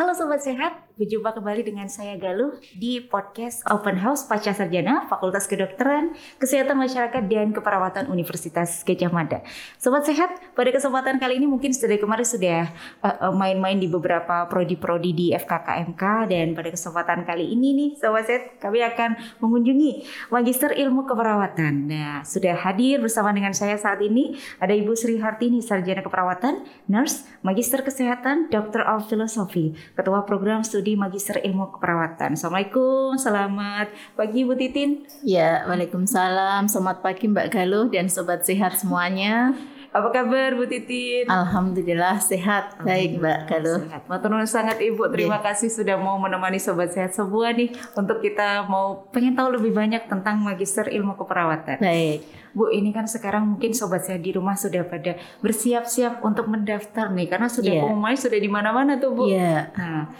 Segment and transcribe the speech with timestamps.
[0.00, 5.48] Halo Sobat Sehat, berjumpa kembali dengan saya Galuh di podcast Open House Pasca Sarjana Fakultas
[5.48, 9.40] Kedokteran, Kesehatan Masyarakat dan Keperawatan Universitas Gajah Mada.
[9.80, 12.68] Sobat Sehat, pada kesempatan kali ini mungkin sudah kemarin sudah
[13.00, 18.28] uh, uh, main-main di beberapa prodi-prodi di FKKMK dan pada kesempatan kali ini nih Sobat
[18.28, 21.88] Sehat, kami akan mengunjungi Magister Ilmu Keperawatan.
[21.88, 26.60] Nah, sudah hadir bersama dengan saya saat ini ada Ibu Sri Hartini, Sarjana Keperawatan,
[26.92, 29.72] Nurse, Magister Kesehatan, Doctor of Philosophy.
[29.96, 32.38] Ketua Program Studi Magister Ilmu Keperawatan.
[32.38, 35.04] Assalamualaikum, selamat pagi Bu Titin.
[35.26, 36.70] Ya, Waalaikumsalam.
[36.70, 39.52] Selamat pagi Mbak Galuh dan Sobat Sehat semuanya.
[39.90, 41.26] Apa kabar Bu Titin?
[41.26, 42.78] Alhamdulillah sehat.
[42.86, 43.78] Baik Mbak Galuh.
[43.82, 44.02] Sehat.
[44.06, 45.10] Matur sangat Ibu.
[45.10, 45.50] Terima yeah.
[45.50, 50.06] kasih sudah mau menemani Sobat Sehat semua nih untuk kita mau pengen tahu lebih banyak
[50.06, 51.82] tentang Magister Ilmu Keperawatan.
[51.82, 52.22] Baik.
[52.50, 57.30] Bu, ini kan sekarang mungkin sobat saya di rumah sudah pada bersiap-siap untuk mendaftar nih
[57.30, 57.82] karena sudah yeah.
[57.86, 59.30] pengumuman sudah di mana-mana tuh, Bu.
[59.30, 59.70] Yeah.
[59.78, 60.10] Nah,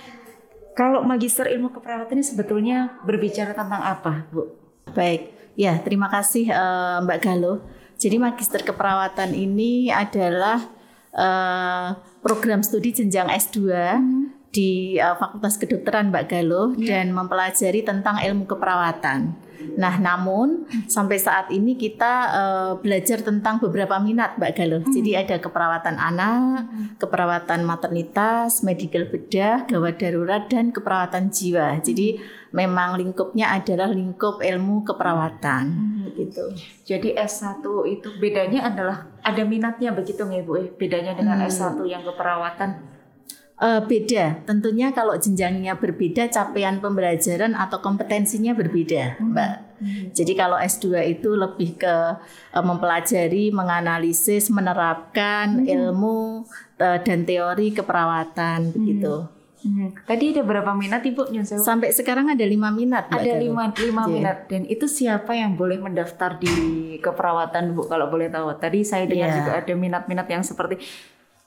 [0.78, 4.54] kalau Magister Ilmu Keperawatan ini sebetulnya berbicara tentang apa, Bu?
[4.94, 5.34] Baik.
[5.58, 7.58] Ya, terima kasih uh, Mbak Galuh.
[8.00, 10.62] Jadi Magister Keperawatan ini adalah
[11.12, 14.24] uh, program studi jenjang S2 hmm.
[14.54, 17.04] di uh, Fakultas Kedokteran Mbak Galuh yeah.
[17.04, 19.36] dan mempelajari tentang ilmu keperawatan.
[19.76, 24.82] Nah, namun sampai saat ini kita uh, belajar tentang beberapa minat, Mbak Galuh.
[24.82, 24.92] Hmm.
[24.92, 26.86] Jadi ada keperawatan anak, hmm.
[27.00, 31.78] keperawatan maternitas, medical bedah, gawat darurat dan keperawatan jiwa.
[31.80, 36.00] Jadi memang lingkupnya adalah lingkup ilmu keperawatan hmm.
[36.10, 36.44] begitu.
[36.84, 40.58] Jadi S1 itu bedanya adalah ada minatnya begitu nggak Bu?
[40.74, 41.48] Bedanya dengan hmm.
[41.50, 42.99] S1 yang keperawatan
[43.60, 49.36] Uh, beda, tentunya kalau jenjangnya berbeda, capaian pembelajaran atau kompetensinya berbeda, hmm.
[49.36, 49.54] Mbak.
[49.80, 50.04] Hmm.
[50.16, 51.94] Jadi kalau S2 itu lebih ke
[52.56, 55.76] uh, mempelajari, menganalisis, menerapkan hmm.
[55.76, 56.48] ilmu
[56.80, 58.72] uh, dan teori keperawatan hmm.
[58.72, 59.14] begitu.
[59.60, 59.92] Hmm.
[60.08, 61.36] Tadi ada berapa minat Ibu?
[61.44, 63.12] Sampai sekarang ada lima minat.
[63.12, 64.08] Mbak ada lima, lima yeah.
[64.08, 66.52] minat dan itu siapa yang boleh mendaftar di
[67.04, 68.56] keperawatan Bu kalau boleh tahu?
[68.56, 69.36] Tadi saya dengar yeah.
[69.36, 70.80] juga ada minat-minat yang seperti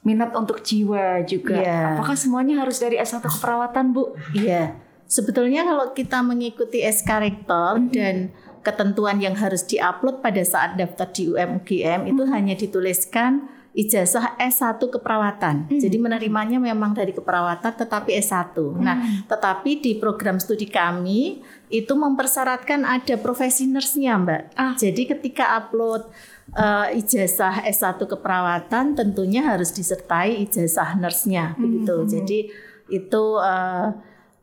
[0.03, 1.59] minat untuk jiwa juga.
[1.59, 1.97] Yeah.
[1.97, 4.15] Apakah semuanya harus dari S1 keperawatan, Bu?
[4.35, 4.47] Iya.
[4.47, 4.67] Yeah.
[5.07, 7.93] Sebetulnya kalau kita mengikuti SK Rektor mm -hmm.
[7.95, 8.15] dan
[8.63, 12.11] ketentuan yang harus diupload pada saat daftar di UM UGM mm -hmm.
[12.11, 15.65] itu hanya dituliskan ijazah S1 keperawatan.
[15.67, 15.81] Hmm.
[15.81, 18.53] Jadi menerimanya memang dari keperawatan tetapi S1.
[18.53, 18.79] Hmm.
[18.79, 21.41] Nah, tetapi di program studi kami
[21.73, 24.43] itu mempersyaratkan ada profesi nurse-nya, Mbak.
[24.53, 24.73] Ah.
[24.77, 26.05] Jadi ketika upload
[26.51, 31.59] uh, ijazah S1 keperawatan tentunya harus disertai ijazah nurse-nya hmm.
[31.61, 31.95] begitu.
[31.95, 32.09] Hmm.
[32.09, 32.39] Jadi
[32.91, 33.87] itu uh,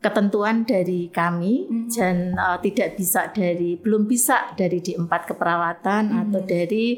[0.01, 1.87] ketentuan dari kami hmm.
[1.93, 6.21] dan uh, tidak bisa dari belum bisa dari di empat keperawatan hmm.
[6.25, 6.97] atau dari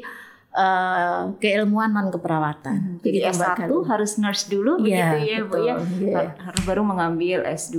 [0.56, 2.78] uh, keilmuan non keperawatan.
[2.80, 5.74] Hmm, jadi S1 harus nurse dulu ya, begitu ya betul, Bu ya.
[6.00, 6.26] Yeah.
[6.40, 7.76] Harus baru mengambil S2.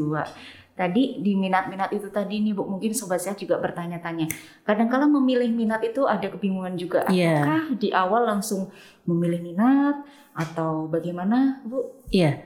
[0.75, 4.27] Tadi di minat-minat itu tadi nih Bu, mungkin sobat saya juga bertanya-tanya.
[4.67, 7.07] Kadang kala memilih minat itu ada kebingungan juga.
[7.07, 7.39] Iya.
[7.39, 7.79] Apakah yeah.
[7.79, 8.67] di awal langsung
[9.07, 10.03] memilih minat
[10.35, 12.03] atau bagaimana, Bu?
[12.11, 12.43] Iya.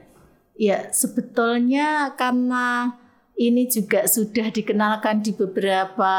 [0.59, 2.93] Iya, sebetulnya karena
[3.33, 6.13] ini juga sudah dikenalkan di beberapa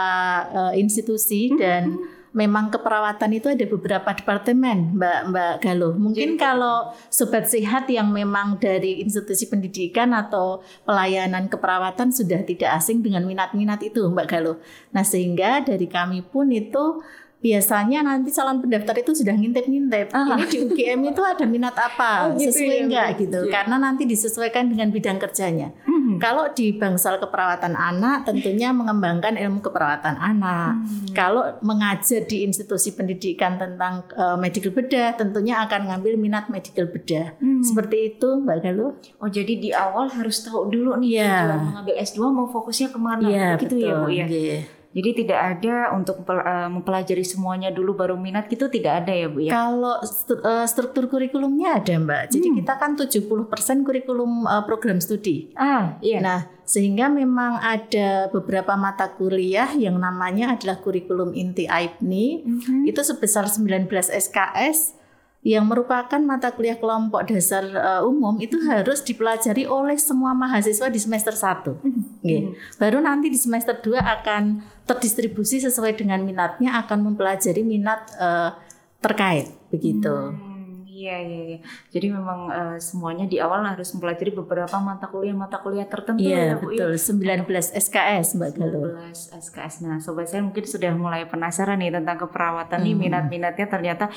[0.50, 5.94] uh, institusi dan mm -hmm memang keperawatan itu ada beberapa departemen, Mbak Mbak Galuh.
[5.98, 12.70] Mungkin Jadi, kalau sobat sehat yang memang dari institusi pendidikan atau pelayanan keperawatan sudah tidak
[12.78, 14.56] asing dengan minat-minat itu, Mbak Galuh.
[14.94, 17.02] Nah, sehingga dari kami pun itu
[17.40, 20.12] biasanya nanti calon pendaftar itu sudah ngintip-ngintip.
[20.12, 20.36] Ah.
[20.36, 23.40] Ini di UGM itu ada minat apa, oh, gitu sesuai ya, enggak gitu.
[23.48, 23.52] Ya.
[23.58, 25.72] Karena nanti disesuaikan dengan bidang kerjanya.
[26.10, 26.18] Hmm.
[26.18, 30.82] Kalau di bangsal keperawatan anak tentunya mengembangkan ilmu keperawatan anak.
[30.82, 31.14] Hmm.
[31.14, 37.38] Kalau mengajar di institusi pendidikan tentang uh, medical bedah tentunya akan ngambil minat medical bedah.
[37.38, 37.62] Hmm.
[37.62, 38.92] Seperti itu Mbak Galuh.
[39.22, 41.54] Oh, jadi di awal harus tahu dulu nih ya.
[41.54, 43.86] mengambil S2 mau fokusnya ke mana ya, gitu betul.
[43.86, 44.26] ya Bu ya.
[44.26, 44.79] Yeah.
[44.90, 49.38] Jadi tidak ada untuk eh, mempelajari semuanya dulu baru minat gitu tidak ada ya Bu
[49.38, 49.50] ya?
[49.54, 52.34] Kalau eh, struktur kurikulumnya ada Mbak.
[52.34, 52.56] Jadi hmm.
[52.62, 55.54] kita kan 70% kurikulum eh, program studi.
[55.54, 56.18] Ah, iya.
[56.18, 62.26] Nah, sehingga memang ada beberapa mata kuliah yang namanya adalah kurikulum inti AIPNI.
[62.42, 62.82] Mm -hmm.
[62.90, 64.99] Itu sebesar 19 SKS
[65.40, 71.00] yang merupakan mata kuliah kelompok dasar uh, umum itu harus dipelajari oleh semua mahasiswa di
[71.00, 71.80] semester 1.
[71.80, 72.04] Hmm.
[72.20, 72.52] Yeah.
[72.76, 78.52] Baru nanti di semester 2 akan terdistribusi sesuai dengan minatnya akan mempelajari minat uh,
[79.00, 80.12] terkait begitu.
[80.12, 81.58] Hmm, iya iya iya.
[81.88, 86.52] Jadi memang uh, semuanya di awal harus mempelajari beberapa mata kuliah mata kuliah tertentu Iya,
[86.52, 86.76] ya, Bu.
[86.76, 86.84] Ya?
[86.92, 87.16] betul.
[87.48, 88.92] 19 SKS Mbak Galuh.
[89.08, 89.88] 19 SKS.
[89.88, 92.86] Nah, sobat saya mungkin sudah mulai penasaran nih tentang keperawatan hmm.
[92.92, 94.12] nih minat-minatnya ternyata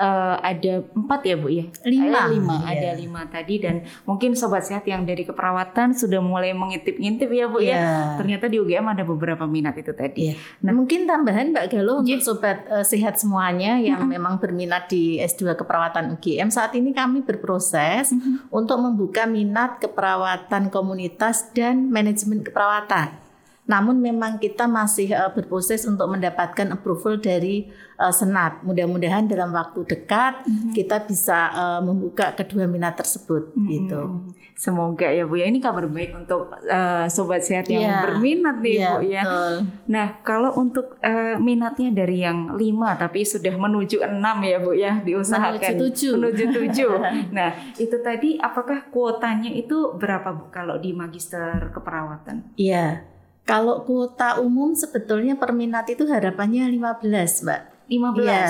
[0.00, 1.68] eh, ada empat ya Bu ya?
[1.84, 2.08] Lima.
[2.08, 2.70] Ada lima, Iya.
[2.72, 7.60] ada lima tadi dan mungkin sobat sehat yang dari keperawatan sudah mulai mengintip-ngintip ya Bu
[7.60, 7.76] ya.
[7.76, 7.92] Iya.
[8.16, 10.32] Ternyata di UGM ada beberapa minat itu tadi.
[10.32, 10.34] Iya.
[10.64, 12.16] Nah, mungkin tambahan Mbak Galuh Iya.
[12.16, 17.20] untuk sobat eh, sehat semuanya yang memang berminat di S2 keperawatan UGM saat ini kami
[17.20, 18.16] berproses
[18.48, 23.29] untuk membuka minat keperawatan komunitas dan manajemen keperawatan.
[23.70, 28.66] Namun memang kita masih eh, berproses untuk mendapatkan approval dari eh, Senat.
[28.66, 30.42] Mudah-mudahan dalam waktu dekat
[30.74, 34.00] kita bisa eh, membuka kedua minat tersebut gitu.
[34.00, 35.46] Hmm, Semoga ya Bu ya.
[35.46, 37.96] Ini kabar baik untuk eh, sobat sehat yang Iya.
[38.02, 39.22] berminat nih Iya, Bu ya.
[39.22, 39.54] betul.
[39.86, 44.98] Nah, kalau untuk eh, minatnya dari yang lima tapi sudah menuju enam ya Bu ya
[45.00, 46.12] diusahakan Menuju tujuh.
[46.12, 46.92] Menuju tujuh.
[47.36, 52.52] nah, itu tadi apakah kuotanya itu berapa Bu kalau di magister keperawatan?
[52.58, 53.09] Iya.
[53.50, 57.02] Kalau kuota umum sebetulnya per minat itu harapannya 15,
[57.42, 57.60] Mbak.
[57.88, 58.22] 15.
[58.22, 58.46] Iya.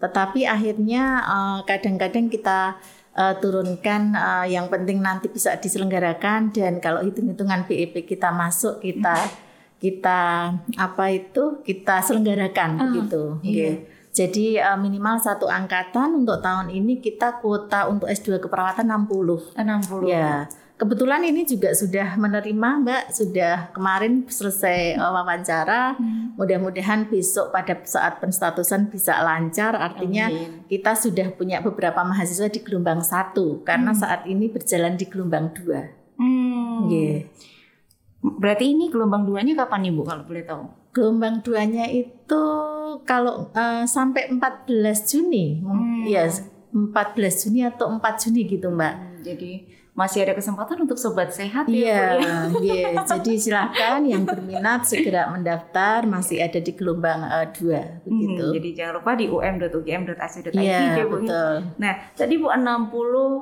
[0.00, 2.74] Tetapi akhirnya eh, kadang-kadang kita
[3.12, 9.14] eh, turunkan eh, yang penting nanti bisa diselenggarakan dan kalau hitung-hitungan BEP kita masuk kita
[9.78, 10.20] kita
[10.76, 13.40] apa itu kita selenggarakan Ah, begitu.
[13.40, 13.78] iya.
[13.78, 13.88] Oke.
[14.10, 19.54] Jadi eh, minimal satu angkatan untuk tahun ini kita kuota untuk S2 keperawatan 60.
[19.54, 20.10] 60.
[20.10, 20.50] Ya,
[20.80, 26.00] kebetulan ini juga sudah menerima Mbak, sudah kemarin selesai uh, wawancara.
[26.00, 26.32] Hmm.
[26.40, 29.76] Mudah-mudahan besok pada saat penstatusan bisa lancar.
[29.76, 30.64] Artinya Amin.
[30.72, 35.84] kita sudah punya beberapa mahasiswa di gelombang satu karena saat ini berjalan di gelombang dua.
[36.16, 36.88] Hmm.
[36.88, 37.28] Nggih.
[38.20, 40.64] Berarti ini gelombang duanya kapan nih Bu kalau boleh tahu?
[40.96, 42.44] Gelombang duanya itu
[43.04, 44.66] kalau uh, sampai 14
[45.08, 46.04] Juni, Hmm.
[46.08, 46.24] ya
[46.72, 48.94] 14 Juni atau 4 Juni gitu Mbak.
[48.96, 49.52] Hmm, Jadi
[50.00, 52.36] masih ada kesempatan untuk sobat sehat ya Bu Iya, ya.
[52.56, 53.04] iya.
[53.04, 58.40] jadi silakan yang berminat segera mendaftar masih ada di gelombang eh, dua begitu.
[58.40, 61.20] Hmm, jadi jangan lupa di um.ugm.ac.id Iya, ya Bu.
[61.20, 61.52] betul.
[61.76, 62.88] Nah, tadi Bu 60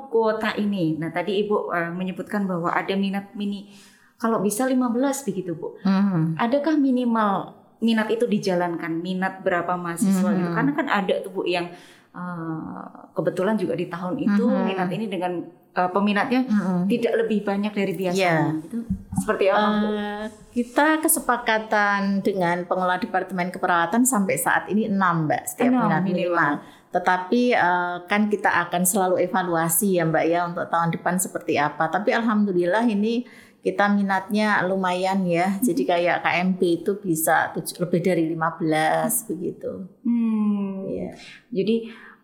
[0.09, 0.97] kuota ini.
[0.97, 3.71] Nah, tadi Ibu eh, menyebutkan bahwa ada minat mini
[4.17, 4.83] kalau bisa 15
[5.25, 5.79] begitu, Bu.
[5.81, 6.35] Hmm.
[6.35, 8.99] Adakah minimal minat itu dijalankan?
[8.99, 10.37] Minat berapa mahasiswa Mhm.
[10.37, 10.51] gitu?
[10.53, 11.71] Karena kan ada tuh Bu yang
[12.11, 12.83] eh,
[13.13, 14.65] kebetulan juga di tahun itu Mhm.
[14.65, 15.33] minat ini dengan
[15.79, 16.81] eh, peminatnya Mm-mm.
[16.87, 18.19] tidak lebih banyak dari biasanya.
[18.51, 18.67] Iya.
[18.67, 18.79] Itu
[19.15, 19.87] seperti apa, Bu?
[19.89, 26.03] Eh, kita kesepakatan dengan pengelola departemen keperawatan sampai saat ini 6 mbak setiap Enam minat
[26.03, 26.19] minimal.
[26.35, 26.53] minimal.
[26.89, 31.87] Tetapi eh, kan kita akan selalu evaluasi ya mbak ya untuk tahun depan seperti apa.
[31.87, 33.23] Tapi alhamdulillah ini
[33.59, 35.59] kita minatnya lumayan ya.
[35.59, 39.85] Jadi kayak KMP itu bisa tuj- lebih dari 15 begitu.
[40.03, 40.87] Hmm.
[40.89, 41.11] Iya.
[41.53, 41.77] Jadi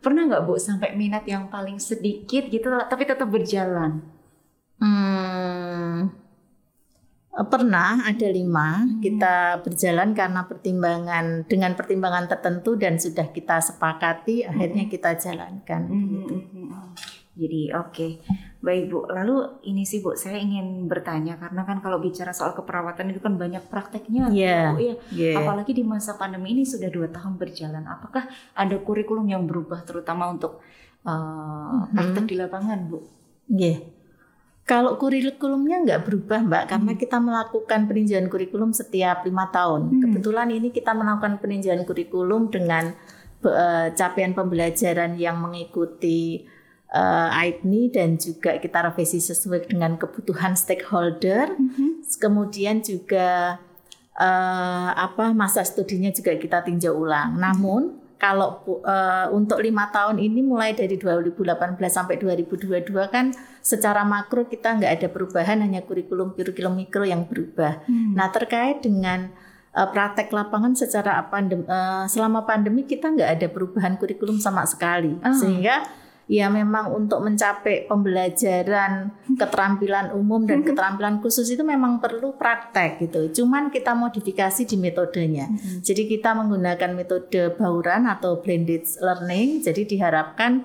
[0.05, 4.05] pernah nggak Bu sampai minat yang paling sedikit gitu tapi tetap berjalan?
[4.77, 6.13] Hmm,
[7.43, 14.87] pernah ada lima kita berjalan karena pertimbangan dengan pertimbangan tertentu dan sudah kita sepakati akhirnya
[14.87, 15.83] kita jalankan.
[15.89, 16.69] Hmm, hmm, hmm.
[17.35, 18.07] Jadi oke,
[18.63, 19.11] baik Bu.
[19.11, 23.35] Lalu ini sih Bu, saya ingin bertanya karena kan kalau bicara soal keperawatan itu kan
[23.35, 24.71] banyak prakteknya, Iya.
[24.71, 24.95] Bu ya.
[25.11, 25.43] Yeah.
[25.43, 27.83] Apalagi di masa pandemi ini sudah dua tahun berjalan.
[27.91, 30.63] Apakah ada kurikulum yang berubah terutama untuk
[31.03, 33.03] uh, praktek di lapangan, Bu?
[33.51, 33.83] Yeah.
[34.65, 39.93] Kalau kurikulumnya nggak berubah mbak, karena kita melakukan peninjauan kurikulum setiap lima tahun.
[39.93, 40.01] Hmm.
[40.09, 42.97] Kebetulan ini kita melakukan peninjauan kurikulum dengan
[43.45, 46.49] eh, capaian pembelajaran yang mengikuti
[46.95, 51.59] eh, AIPNI dan juga kita revisi sesuai dengan kebutuhan stakeholder.
[52.23, 53.59] Kemudian juga
[54.15, 57.35] eh, apa masa studinya juga kita tinjau ulang.
[57.35, 61.45] Namun kalau eh, untuk lima tahun ini mulai dari 2018
[61.91, 67.83] sampai 2022 kan secara makro kita nggak ada perubahan hanya kurikulum kurikulum mikro yang berubah.
[67.91, 69.35] Nah terkait dengan
[69.75, 75.35] praktek lapangan secara pandem, eh, selama pandemi kita nggak ada perubahan kurikulum sama sekali Ah.
[75.35, 75.83] sehingga
[76.25, 83.43] ya memang untuk mencapai pembelajaran keterampilan umum dan keterampilan khusus itu memang perlu praktek gitu.
[83.43, 85.49] Cuman kita modifikasi di metodenya.
[85.85, 89.61] Jadi kita menggunakan metode bauran atau blended learning.
[89.61, 90.65] Jadi diharapkan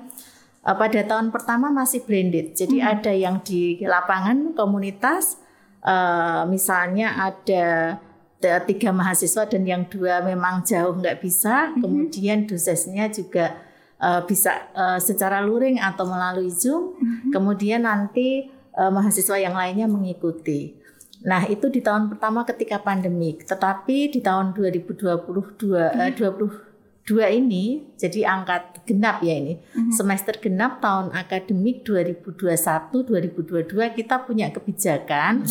[0.64, 2.56] uh, pada tahun pertama masih blended.
[2.56, 5.40] Jadi ada yang di lapangan komunitas,
[5.84, 8.00] uh, misalnya ada
[8.40, 11.76] tiga mahasiswa dan yang dua memang jauh nggak bisa.
[11.76, 13.69] Kemudian dosesnya juga
[14.00, 16.96] uh, bisa uh, secara luring atau melalui Zoom.
[17.30, 20.80] Kemudian nanti uh, mahasiswa yang lainnya mengikuti.
[21.20, 23.36] Nah, itu di tahun pertama ketika pandemi.
[23.36, 29.60] Tetapi di tahun 2022 eh, 22 ini jadi angkat genap ya ini.
[29.92, 35.44] Semester genap tahun akademik 2021-2022 kita punya kebijakan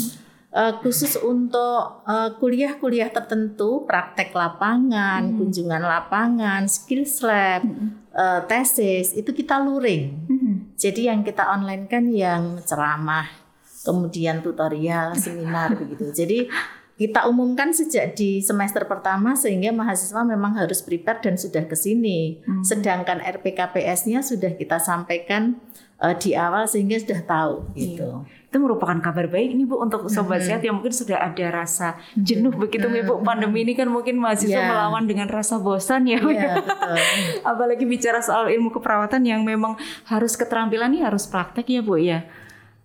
[0.58, 7.62] eh, khusus untuk eh, kuliah-kuliah tertentu, praktek lapangan, kunjungan lapangan, skills lab,
[8.10, 10.26] eh, tesis itu kita luring.
[10.26, 10.52] Mhm.
[10.74, 13.30] Jadi yang kita online kan yang ceramah,
[13.86, 16.10] kemudian tutorial, seminar begitu.
[16.10, 16.50] Jadi
[16.98, 22.42] kita umumkan sejak di semester pertama sehingga mahasiswa memang harus prepare dan sudah ke sini.
[22.42, 22.66] Hmm.
[22.66, 25.62] Sedangkan RPKPS-nya sudah kita sampaikan
[25.96, 28.26] eh, di awal sehingga sudah tahu gitu.
[28.48, 32.50] Itu merupakan kabar baik nih Bu untuk sobat sehat yang mungkin sudah ada rasa jenuh
[32.50, 33.22] begitu nih Bu.
[33.22, 34.66] Pandemi ini kan mungkin mahasiswa Ya.
[34.66, 36.34] melawan dengan rasa bosan ya Bu.
[36.34, 36.98] Iya, betul.
[37.54, 42.26] Apalagi bicara soal ilmu keperawatan yang memang harus keterampilan nih harus praktek ya Bu ya.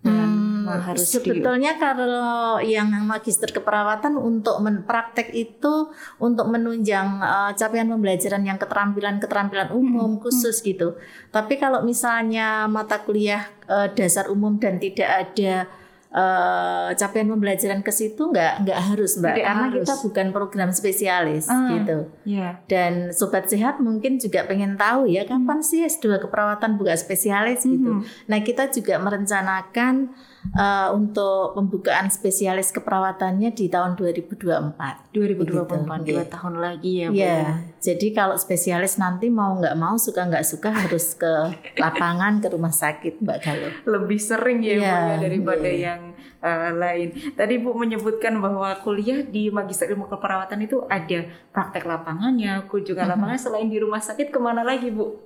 [0.04, 2.24] Dan Hmm, harus di- sebetulnya kalau
[2.58, 10.16] yang magister keperawatan untuk men- praktek itu untuk menunjang eh, capaian pembelajaran yang keterampilan-keterampilan umum
[10.18, 10.94] khusus gitu.
[11.28, 15.66] Tapi kalau misalnya mata kuliah eh, dasar umum dan tidak ada
[16.10, 19.78] eh, capaian pembelajaran ke situ nggak nggak harus mbak Tidak karena harus.
[19.80, 21.70] kita bukan program spesialis Ah.
[21.72, 21.98] gitu.
[22.24, 22.62] ya.
[22.64, 27.98] Dan sobat sehat mungkin juga pengen tahu ya kapan sih S2 keperawatan buka spesialis gitu.
[27.98, 28.06] Mhm.
[28.24, 30.14] Nah, kita juga merencanakan
[30.52, 35.14] eh, untuk pembukaan spesialis keperawatannya di tahun 2024.
[35.14, 36.24] 2024 Begitu, dua iya.
[36.28, 37.16] tahun lagi ya Bu.
[37.16, 37.40] Ya,
[37.80, 41.32] jadi kalau spesialis nanti mau nggak mau suka nggak suka harus ke
[41.82, 43.72] lapangan ke rumah sakit Mbak Galuh.
[43.88, 45.82] lebih sering ya Bu Iya, ya, daripada iya.
[45.92, 46.00] yang
[46.44, 47.08] uh, lain.
[47.32, 53.40] Tadi Bu menyebutkan bahwa kuliah di Magister Ilmu Keperawatan itu ada praktek lapangannya, kunjungan lapangan
[53.40, 55.16] selain di rumah sakit ke mana lagi Bu?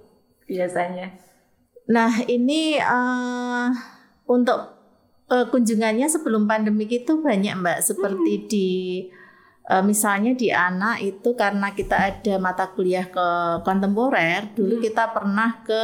[0.46, 1.28] Biasanya.
[1.88, 3.68] Nah, ini eh,
[4.28, 4.77] untuk
[5.28, 8.68] eh, kunjungannya sebelum pandemi itu banyak Mbak, seperti di
[9.68, 13.28] eh, misalnya di anak itu karena kita ada mata kuliah ke
[13.62, 15.82] kontemporer, dulu kita pernah ke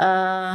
[0.00, 0.54] eh,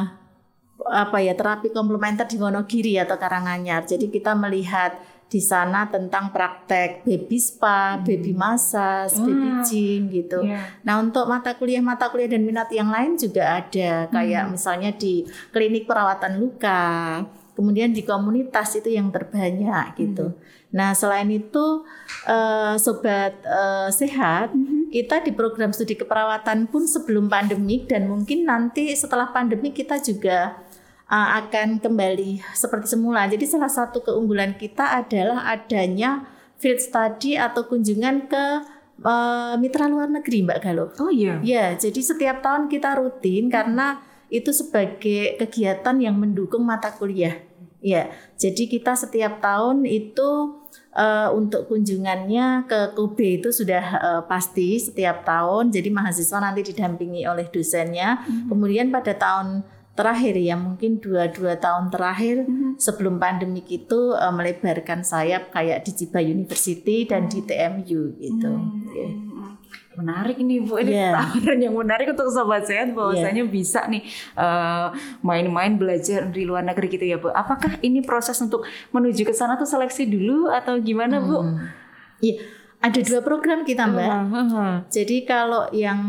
[0.80, 3.84] apa ya terapi komplementer di Wonogiri atau Karanganyar.
[3.84, 4.96] Jadi kita melihat
[5.30, 9.62] di sana tentang praktek baby spa, baby massage, baby Wah.
[9.62, 10.42] gym gitu.
[10.42, 10.82] Iya.
[10.82, 15.86] Nah untuk mata kuliah-mata kuliah dan minat yang lain juga ada kayak misalnya di klinik
[15.86, 17.22] perawatan luka,
[17.60, 20.32] kemudian di komunitas itu yang terbanyak gitu.
[20.72, 21.84] Nah selain itu
[22.24, 24.56] eh, sobat eh, sehat
[24.90, 30.58] kita di program studi keperawatan pun sebelum pandemik dan mungkin nanti setelah pandemi kita juga
[31.10, 33.26] uh, akan kembali seperti semula.
[33.30, 36.26] Jadi salah satu keunggulan kita adalah adanya
[36.62, 38.46] field study atau kunjungan ke
[39.04, 40.90] uh, mitra luar negeri, Mbak Galuh.
[41.02, 41.42] Oh iya.
[41.42, 47.49] Ya, jadi setiap tahun kita rutin karena itu sebagai kegiatan yang mendukung mata kuliah.
[47.80, 50.60] Ya, jadi kita setiap tahun itu
[50.92, 55.72] eh, untuk kunjungannya ke Kobe itu sudah eh, pasti setiap tahun.
[55.72, 58.20] Jadi mahasiswa nanti didampingi oleh dosennya.
[58.52, 59.64] Kemudian pada tahun
[59.96, 62.48] terakhir ya mungkin dua-dua tahun terakhir
[62.80, 68.52] sebelum pandemik itu eh, melebarkan sayap kayak di Chiba University dan di TMU gitu.
[68.52, 69.29] Hmm,
[70.00, 71.12] Menarik ini Bu, ini Iya.
[71.12, 74.00] tawaran yang menarik untuk sobat sehat bahwasanya bisa nih
[74.34, 74.88] eh,
[75.20, 77.28] main-main belajar di luar negeri gitu ya Bu.
[77.30, 81.44] Apakah ini proses untuk menuju ke sana tuh seleksi dulu atau gimana Bu?
[82.20, 82.40] Iya,
[82.80, 84.08] ada dua program kita Mbak.
[84.08, 84.74] Heeh.
[84.88, 86.00] Jadi kalau yang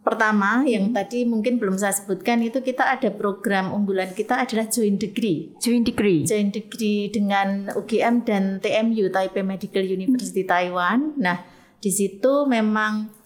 [0.00, 4.96] pertama yang tadi mungkin belum saya sebutkan itu kita ada program unggulan kita adalah joint
[4.96, 5.52] degree.
[5.60, 6.24] Joint degree.
[6.24, 11.14] Joint degree dengan UGM dan TMU Taipei Medical University Taiwan.
[11.20, 11.44] Nah,
[11.78, 13.19] di situ memang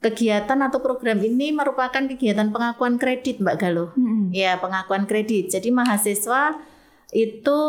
[0.00, 3.90] kegiatan atau program ini merupakan kegiatan pengakuan kredit Mbak Galuh.
[3.94, 4.32] Mm-mm.
[4.32, 5.52] Ya, pengakuan kredit.
[5.52, 6.56] Jadi mahasiswa
[7.12, 7.60] itu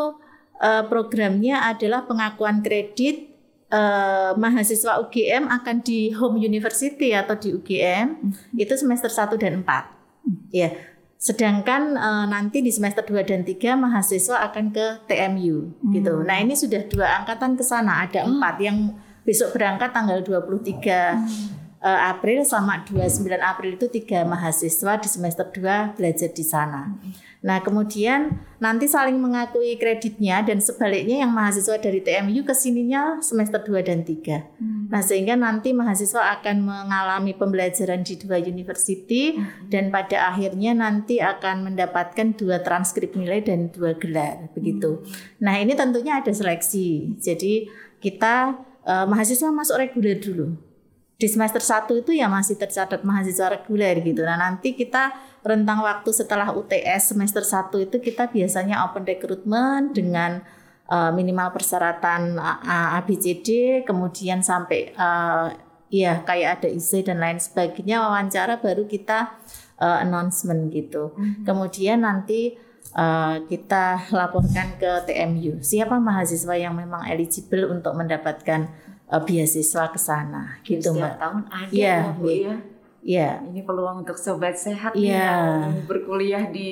[0.64, 3.36] eh, programnya adalah pengakuan kredit
[3.68, 10.56] eh, mahasiswa UGM akan di home university atau di UGM itu semester 1 dan 4.
[10.56, 10.72] Ya.
[11.20, 16.24] Sedangkan eh, nanti di semester 2 dan 3 mahasiswa akan ke TMU gitu.
[16.24, 22.02] Nah, ini sudah dua angkatan ke sana, ada empat yang besok berangkat tanggal 23 eh,
[22.14, 26.94] April sama 29 April itu tiga mahasiswa di semester 2 belajar di sana.
[27.42, 33.58] Nah, kemudian nanti saling mengakui kreditnya dan sebaliknya yang mahasiswa dari TMU ke sininya semester
[33.58, 34.62] 2 dan 3.
[34.94, 39.42] Nah, sehingga nanti mahasiswa akan mengalami pembelajaran di dua university
[39.74, 45.02] dan pada akhirnya nanti akan mendapatkan dua transkrip nilai dan dua gelar begitu.
[45.42, 47.18] Nah, ini tentunya ada seleksi.
[47.18, 47.66] Jadi
[47.98, 48.54] kita
[48.86, 50.71] eh, mahasiswa masuk reguler dulu
[51.22, 54.26] di semester 1 itu ya masih tercatat mahasiswa reguler gitu.
[54.26, 55.14] Nah, nanti kita
[55.46, 60.42] rentang waktu setelah UTS semester 1 itu kita biasanya open recruitment dengan
[60.90, 62.42] uh, minimal persyaratan
[62.98, 65.54] ABCD, kemudian sampai uh,
[65.94, 69.38] ya kayak ada IC dan lain sebagainya wawancara baru kita
[69.78, 71.14] uh, announcement gitu.
[71.46, 72.58] Kemudian nanti
[72.98, 80.00] uh, kita laporkan ke TMU siapa mahasiswa yang memang eligible untuk mendapatkan uh, beasiswa ke
[80.00, 81.14] sana gitu Setiap mbak.
[81.20, 82.40] tahun ada Iya, ya, Bu iya.
[82.42, 82.56] ya.
[83.02, 83.30] Ya.
[83.44, 86.70] Ini peluang untuk sobat sehat nih yang berkuliah di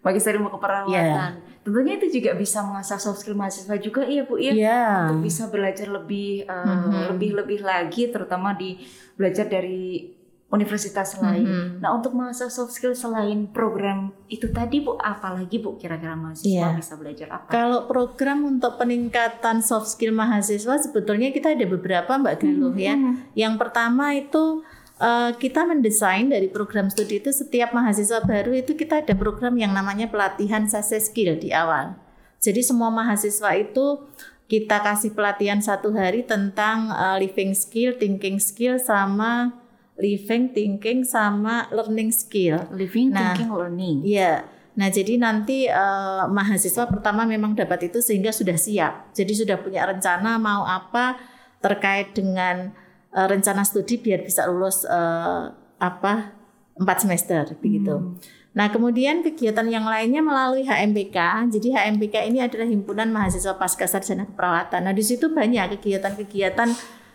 [0.00, 0.94] Magister Ilmu Keperawatan.
[0.94, 1.58] Iya.
[1.60, 4.52] Tentunya itu juga bisa mengasah soft skill mahasiswa juga iya Bu ya.
[4.54, 4.82] Iya.
[5.10, 7.12] Untuk bisa belajar lebih eh, Mhm.
[7.12, 8.78] lebih-lebih lagi terutama di
[9.12, 10.08] belajar dari
[10.50, 11.46] universitas lain.
[11.46, 11.66] Mhm.
[11.78, 16.74] Nah, untuk mengasah soft skill selain program itu tadi Bu, apalagi Bu kira-kira mahasiswa Iya.
[16.74, 17.54] bisa belajar apa?
[17.54, 22.98] Kalau program untuk peningkatan soft skill mahasiswa sebetulnya kita ada beberapa Mbak Galuh ya.
[22.98, 23.38] Mhm.
[23.38, 24.66] Yang pertama itu
[25.00, 29.72] eh, kita mendesain dari program studi itu setiap mahasiswa baru itu kita ada program yang
[29.72, 31.96] namanya pelatihan sase skill di awal.
[32.36, 34.02] Jadi semua mahasiswa itu
[34.44, 39.59] kita kasih pelatihan satu hari tentang eh, living skill, thinking skill, sama
[40.00, 42.64] living, thinking, sama learning skill.
[42.72, 43.96] Living, Nah, thinking, learning.
[44.02, 44.42] Iya.
[44.80, 49.12] Nah, jadi nanti eh, mahasiswa pertama memang dapat itu sehingga sudah siap.
[49.12, 51.20] Jadi sudah punya rencana mau apa
[51.60, 52.72] terkait dengan
[53.12, 55.42] eh, rencana studi biar bisa lulus eh,
[55.80, 56.32] apa
[56.80, 57.92] empat semester begitu.
[57.92, 58.16] Hmm.
[58.50, 61.46] Nah, kemudian kegiatan yang lainnya melalui HMPK.
[61.54, 64.90] Jadi HMPK ini adalah himpunan mahasiswa pasca sarjana keperawatan.
[64.90, 66.68] Nah, di situ banyak kegiatan-kegiatan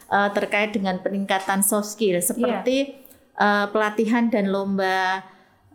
[0.07, 2.93] eh, terkait dengan peningkatan soft skill seperti
[3.35, 5.21] eh, pelatihan dan lomba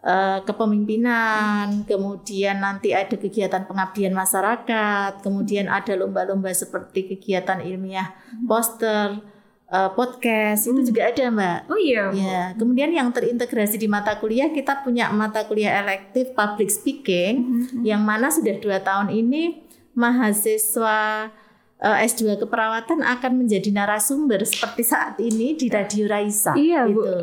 [0.00, 8.08] eh, kepemimpinan, kemudian nanti ada kegiatan pengabdian masyarakat, kemudian ada lomba-lomba seperti kegiatan ilmiah
[8.48, 9.20] poster,
[9.68, 11.58] eh, podcast, itu juga ada, Mbak.
[11.68, 12.04] Oh iya.
[12.16, 17.34] Ya, kemudian yang terintegrasi di mata kuliah kita punya mata kuliah elektif public speaking
[17.68, 17.84] Mhm.
[17.84, 21.28] yang mana sudah dua tahun ini mahasiswa
[21.80, 26.52] S2 keperawatan akan menjadi narasumber seperti saat ini di Radio Raisa.
[26.52, 27.00] Iya, Bu.
[27.00, 27.16] gitu.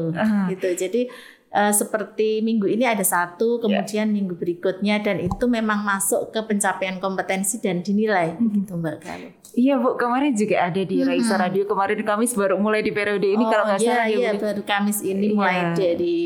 [0.49, 0.67] Gitu.
[0.75, 1.01] Jadi
[1.47, 6.97] eh, seperti minggu ini ada satu, kemudian minggu berikutnya dan itu memang masuk ke pencapaian
[6.97, 9.31] kompetensi dan dinilai gitu Mbak Galuh.
[9.53, 11.41] Iya Bu, kemarin juga ada di Raisa Mhm.
[11.41, 14.41] Radio kemarin Kamis baru mulai di periode ini kalau nggak iya, salah ya iya, Bu.
[14.43, 15.33] baru Kamis ini Iya.
[15.33, 16.17] mulai dari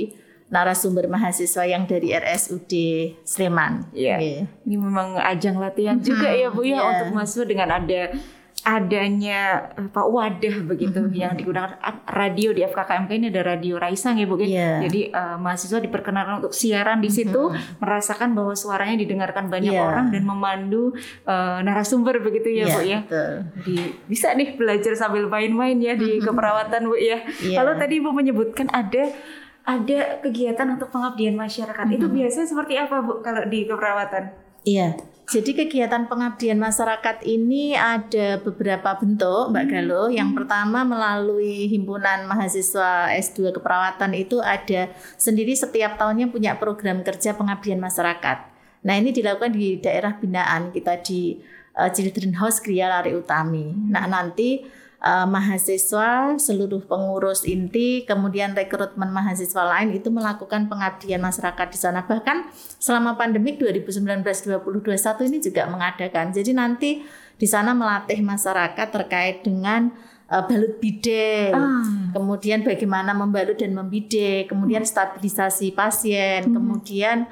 [0.51, 2.73] narasumber mahasiswa yang dari RSUD
[3.23, 3.87] Sleman.
[3.89, 4.45] Iya.
[4.61, 6.83] Ini memang ajang latihan juga Mhm, ya Bu ya iya.
[6.85, 8.11] untuk mahasiswa dengan ada
[8.61, 9.39] adanya
[9.73, 14.37] apa wadah begitu yang digunakan A- radio di FKKMK ini ada radio Raisa ya Bu
[14.37, 14.45] ya.
[14.45, 14.71] Iya.
[14.85, 19.81] Jadi eh, mahasiswa diperkenalkan untuk siaran di situ merasakan bahwa suaranya didengarkan banyak Iya.
[19.81, 20.93] orang dan memandu
[21.25, 22.99] eh, narasumber begitu ya Iya, Bu ya.
[23.01, 23.33] betul.
[23.57, 27.17] Jadi bisa nih belajar sambil main-main ya di keperawatan Bu ya.
[27.41, 27.57] Iya.
[27.57, 29.09] Kalau tadi Ibu menyebutkan ada
[29.61, 31.85] ada kegiatan untuk pengabdian masyarakat.
[31.93, 34.23] Itu biasanya seperti apa Bu kalau di keperawatan?
[34.65, 34.97] Iya.
[35.31, 40.09] Jadi kegiatan pengabdian masyarakat ini ada beberapa bentuk, Mbak Galuh.
[40.11, 47.31] Yang pertama melalui himpunan mahasiswa S2 keperawatan itu ada sendiri setiap tahunnya punya program kerja
[47.31, 48.37] pengabdian masyarakat.
[48.83, 51.39] Nah, ini dilakukan di daerah binaan kita di
[51.79, 53.71] uh, Children House Gria Lari Utami.
[53.87, 54.67] Nah, nanti
[55.01, 62.05] uh, mahasiswa, seluruh pengurus inti, kemudian rekrutmen mahasiswa lain itu melakukan pengabdian masyarakat di sana.
[62.05, 66.29] Bahkan selama pandemik 2019-2021 ini juga mengadakan.
[66.31, 66.89] Jadi nanti
[67.35, 69.89] di sana melatih masyarakat terkait dengan
[70.29, 72.13] uh, balut bidet, Ah.
[72.13, 77.25] kemudian bagaimana membalut dan membidik, kemudian stabilisasi pasien, kemudian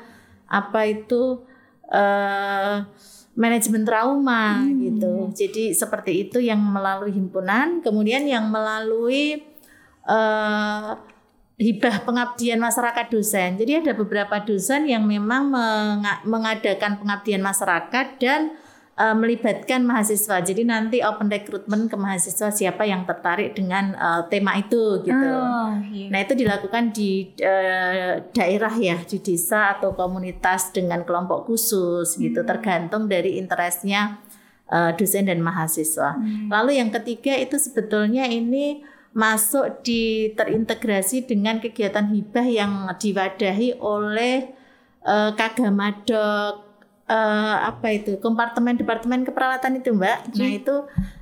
[0.50, 1.46] apa itu
[1.90, 2.86] eh
[3.40, 5.32] manajemen trauma gitu.
[5.32, 9.48] Jadi seperti itu yang melalui himpunan, kemudian yang melalui
[10.04, 10.92] eh
[11.60, 13.60] hibah pengabdian masyarakat dosen.
[13.60, 18.56] Jadi ada beberapa dosen yang memang menga- mengadakan pengabdian masyarakat dan
[19.00, 20.44] eh, melibatkan mahasiswa.
[20.44, 25.30] Jadi nanti open recruitment ke mahasiswa siapa yang tertarik dengan eh, tema itu gitu.
[25.32, 26.12] Oh, iya.
[26.12, 32.44] Nah itu dilakukan di eh, daerah ya, di desa atau komunitas dengan kelompok khusus gitu,
[32.44, 34.20] tergantung dari interestnya
[34.68, 36.20] eh, dosen dan mahasiswa.
[36.52, 44.54] Lalu yang ketiga itu sebetulnya ini masuk di terintegrasi dengan kegiatan hibah yang diwadahi oleh
[45.02, 46.69] eh, Kagamadok
[47.10, 50.38] eh, apa itu kompartemen departemen keperawatan itu Mbak.
[50.38, 50.76] Nah itu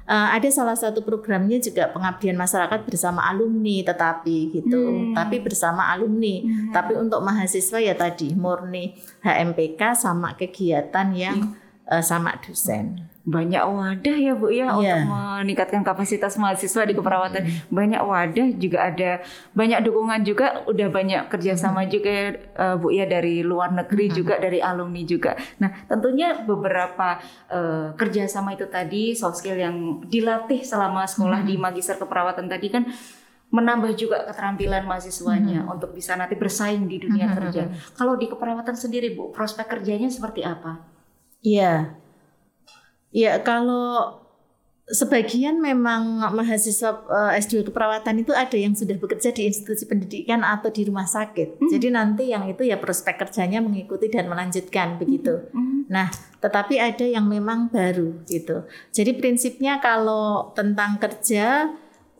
[0.07, 5.15] eh, ada salah satu programnya juga pengabdian masyarakat bersama alumni tetapi gitu, Hmm.
[5.15, 6.43] tapi bersama alumni.
[6.43, 6.75] Hmm.
[6.75, 11.55] Tapi untuk mahasiswa ya tadi murni HMPK sama kegiatan yang
[11.87, 13.07] eh, sama dosen.
[13.27, 15.03] Banyak wadah ya Bu ya Iya.
[15.03, 17.43] untuk meningkatkan kapasitas mahasiswa di keperawatan.
[17.67, 19.19] Banyak wadah juga ada
[19.51, 24.63] banyak dukungan juga udah banyak kerjasama juga eh, Bu ya dari luar negeri juga dari
[24.63, 25.35] alumni juga.
[25.59, 27.19] Nah tentunya beberapa
[27.51, 29.75] eh, kerjasama itu tadi soft skill yang
[30.07, 32.87] dilatih selama sekolah di magister keperawatan tadi kan
[33.47, 37.67] menambah juga keterampilan mahasiswanya untuk bisa nanti bersaing di dunia kerja.
[37.91, 40.79] Kalau di keperawatan sendiri Bu prospek kerjanya seperti apa?
[41.43, 42.06] Iya.
[43.17, 44.21] Ya kalau
[44.87, 50.69] sebagian memang mahasiswa uh, S2 keperawatan itu ada yang sudah bekerja di institusi pendidikan atau
[50.69, 51.59] di rumah sakit.
[51.59, 51.67] Hmm.
[51.67, 55.49] Jadi nanti yang itu ya prospek kerjanya mengikuti dan melanjutkan begitu.
[55.51, 55.83] Hmm.
[55.91, 56.07] Nah,
[56.39, 58.63] tetapi ada yang memang baru gitu.
[58.93, 61.73] Jadi prinsipnya kalau tentang kerja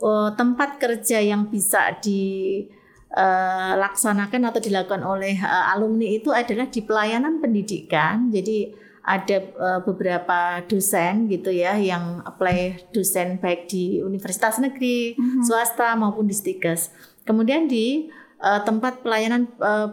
[0.03, 6.83] uh, tempat kerja yang bisa dilaksanakan uh, atau dilakukan oleh uh, alumni itu adalah di
[6.83, 8.27] pelayanan pendidikan.
[8.27, 15.47] Jadi ada uh, beberapa dosen gitu ya yang apply dosen baik di universitas negeri, mm-hmm.
[15.47, 16.91] swasta maupun di Stikes.
[17.23, 18.11] Kemudian di
[18.43, 19.87] uh, tempat pelayanan uh,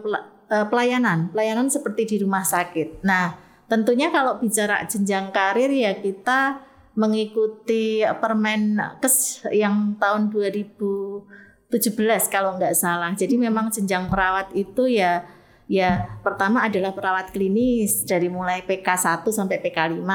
[0.67, 3.07] pelayanan, pelayanan seperti di rumah sakit.
[3.07, 3.39] Nah,
[3.71, 6.61] tentunya kalau bicara jenjang karir ya kita
[6.95, 11.71] mengikuti Permenkes yang tahun 2017
[12.27, 13.11] kalau nggak salah.
[13.15, 15.23] Jadi memang jenjang perawat itu ya
[15.65, 20.05] Ya, pertama adalah perawat klinis dari mulai PK1 sampai PK5.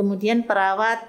[0.00, 1.04] Kemudian perawat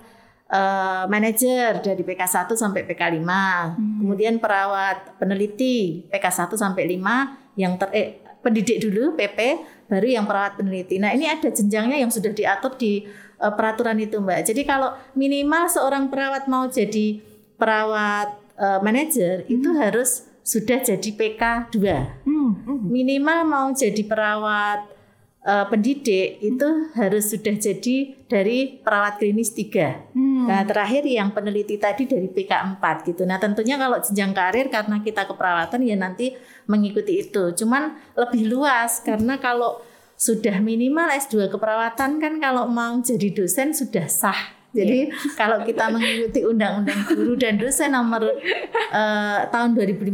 [0.51, 3.23] uh, manajer dari PK1 sampai PK5.
[3.23, 4.03] Hmm.
[4.03, 8.09] Kemudian perawat peneliti PK1 sampai 5 yang ter eh,
[8.43, 9.39] pendidik dulu PP
[9.87, 10.99] baru yang perawat peneliti.
[10.99, 13.07] Nah, ini ada jenjangnya yang sudah diatur di
[13.39, 14.43] uh, peraturan itu, Mbak.
[14.43, 17.23] Jadi kalau minimal seorang perawat mau jadi
[17.55, 19.55] perawat uh, manajer hmm.
[19.55, 22.25] itu harus sudah jadi PK 2.
[22.25, 22.89] Hmm, hmm.
[22.89, 24.89] Minimal mau jadi perawat
[25.45, 30.17] uh, pendidik itu harus sudah jadi dari perawat klinis 3.
[30.17, 30.49] Hmm.
[30.49, 33.29] Nah, terakhir yang peneliti tadi dari PK 4 gitu.
[33.29, 36.33] Nah, tentunya kalau jenjang karir karena kita keperawatan ya nanti
[36.65, 37.53] mengikuti itu.
[37.53, 39.85] Cuman lebih luas karena kalau
[40.17, 45.33] sudah minimal S2 keperawatan kan kalau mau jadi dosen sudah sah jadi yeah.
[45.33, 50.13] kalau kita mengikuti Undang-Undang Guru dan Dosen nomor uh, tahun 2015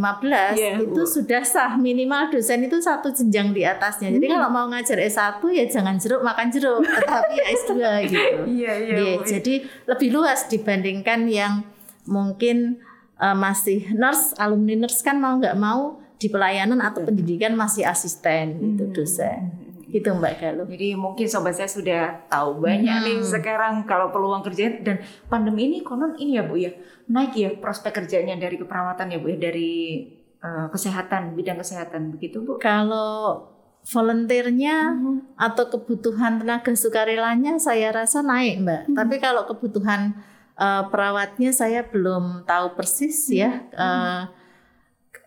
[0.55, 4.15] yeah, itu sudah sah minimal dosen itu satu jenjang di atasnya.
[4.15, 4.33] Jadi hmm.
[4.39, 7.73] kalau mau ngajar S1 ya jangan jeruk makan jeruk, tetapi ya S2
[8.07, 8.23] gitu.
[8.55, 8.95] Iya yeah, iya.
[8.95, 9.53] Yeah, jadi
[9.91, 11.67] lebih luas dibandingkan yang
[12.07, 12.79] mungkin
[13.19, 18.55] uh, masih nurse, alumni nurse kan mau nggak mau di pelayanan atau pendidikan masih asisten
[18.55, 18.95] gitu hmm.
[18.95, 19.64] dosen
[19.95, 20.67] gitu Mbak Galuh.
[20.67, 23.05] Jadi mungkin sobat saya sudah tahu banyak hmm.
[23.07, 24.99] nih sekarang kalau peluang kerja dan
[25.31, 26.75] pandemi ini konon ini ya Bu ya
[27.07, 30.03] naik ya prospek kerjanya dari keperawatan ya Bu ya dari
[30.43, 32.59] uh, kesehatan bidang kesehatan begitu Bu.
[32.59, 33.47] Kalau
[33.87, 35.39] volunteernya hmm.
[35.39, 38.81] atau kebutuhan tenaga sukarelanya saya rasa naik Mbak.
[38.91, 38.95] Hmm.
[38.99, 40.11] Tapi kalau kebutuhan
[40.59, 43.63] uh, perawatnya saya belum tahu persis ya.
[43.71, 43.79] Hmm.
[43.79, 44.23] Uh, Eh,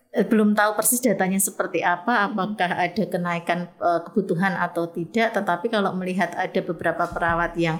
[0.08, 5.36] belum tahu persis datanya seperti apa, apakah ada kenaikan uh, kebutuhan atau tidak.
[5.36, 7.76] Tetapi kalau melihat ada beberapa perawat yang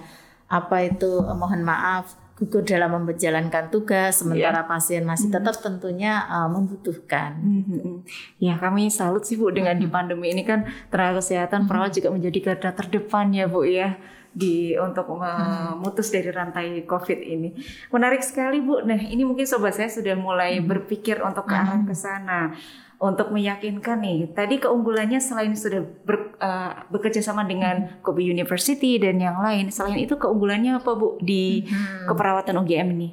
[0.48, 4.70] apa itu uh, mohon maaf gugur dalam menjalankan tugas, sementara yeah.
[4.70, 5.66] pasien masih tetap mm-hmm.
[5.74, 7.34] tentunya uh, membutuhkan.
[7.42, 7.94] Mm-hmm.
[8.38, 12.38] Ya kami salut sih bu dengan di pandemi ini kan tenaga kesehatan perawat juga menjadi
[12.38, 13.98] garda terdepan ya bu ya
[14.38, 17.58] di untuk memutus dari rantai COVID ini.
[17.90, 18.86] Menarik sekali Bu.
[18.86, 20.66] Nah, ini mungkin sobat saya sudah mulai hmm.
[20.70, 22.54] berpikir untuk ke arah ke sana
[23.02, 24.30] untuk meyakinkan nih.
[24.30, 28.06] Tadi keunggulannya selain sudah ber, uh, bekerja sama dengan hmm.
[28.06, 32.06] Kobe University dan yang lain, selain itu keunggulannya apa Bu di hmm.
[32.06, 33.08] keperawatan UGM ini?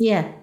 [0.00, 0.39] Iya.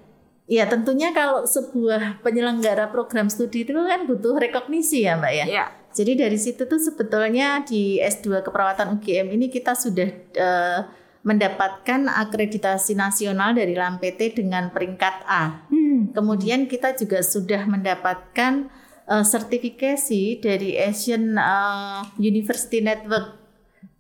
[0.48, 5.46] Ya tentunya kalau sebuah penyelenggara program studi itu kan butuh rekognisi ya Mbak ya.
[5.46, 5.66] Iya.
[5.92, 10.08] Jadi dari situ tuh sebetulnya di S2 keperawatan UGM ini kita sudah
[10.40, 10.80] uh,
[11.28, 15.68] mendapatkan akreditasi nasional dari LAMPT dengan peringkat A.
[15.68, 16.16] Hmm.
[16.16, 18.72] Kemudian kita juga sudah mendapatkan
[19.10, 23.47] uh, sertifikasi dari Asian uh, University Network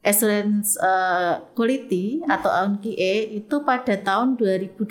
[0.07, 4.87] Excellence uh, Quality atau AUNQIE itu pada tahun 2021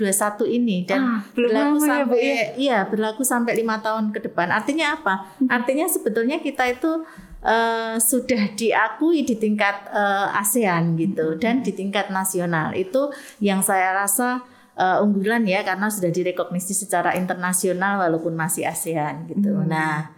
[0.52, 4.52] ini dan ah, berlaku ya, sampai ya, iya berlaku sampai lima tahun ke depan.
[4.52, 5.32] Artinya apa?
[5.40, 5.48] Hmm.
[5.48, 7.00] Artinya sebetulnya kita itu
[7.40, 11.40] uh, sudah diakui di tingkat uh, ASEAN gitu hmm.
[11.40, 12.76] dan di tingkat nasional.
[12.76, 13.08] Itu
[13.40, 14.44] yang saya rasa
[14.76, 19.56] uh, unggulan ya karena sudah direkognisi secara internasional walaupun masih ASEAN gitu.
[19.56, 19.72] Hmm.
[19.72, 20.15] Nah,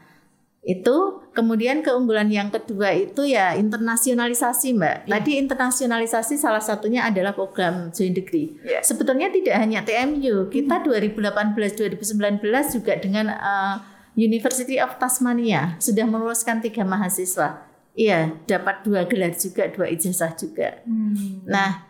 [0.69, 5.09] itu kemudian keunggulan yang kedua itu ya internasionalisasi mbak.
[5.09, 5.17] Ya.
[5.17, 8.53] Tadi internasionalisasi salah satunya adalah program joint degree.
[8.69, 8.85] Ya.
[8.85, 12.45] Sebetulnya tidak hanya TMU, kita 2018-2019
[12.77, 13.81] juga dengan uh,
[14.13, 17.65] University of Tasmania sudah meluluskan tiga mahasiswa.
[17.97, 20.85] Iya, dapat dua gelar juga, dua ijazah juga.
[20.85, 21.49] Hmm.
[21.49, 21.88] Nah,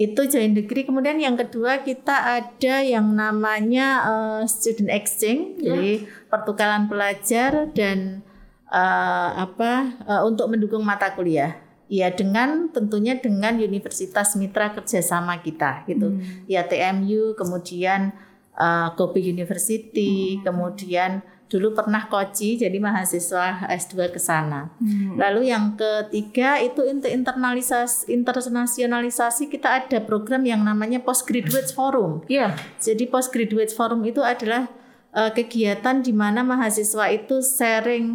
[0.00, 0.88] itu joint degree.
[0.88, 5.76] Kemudian yang kedua kita ada yang namanya uh, student exchange, ya.
[5.76, 8.24] jadi pertukaran pelajar dan
[8.72, 11.60] uh, apa uh, untuk mendukung mata kuliah.
[11.90, 16.16] Ya dengan tentunya dengan universitas mitra kerjasama kita gitu.
[16.16, 16.48] Hmm.
[16.48, 18.16] Ya TMU, kemudian
[18.56, 20.48] uh, Kobe University, hmm.
[20.48, 24.70] kemudian dulu pernah koci jadi mahasiswa S2 ke sana.
[24.78, 25.18] Hmm.
[25.18, 32.22] Lalu yang ketiga itu untuk internalisasi internasionalisasi kita ada program yang namanya Postgraduate Forum.
[32.30, 32.38] Iya.
[32.38, 32.50] Yeah.
[32.78, 34.70] Jadi Postgraduate Forum itu adalah
[35.10, 38.14] uh, kegiatan di mana mahasiswa itu sharing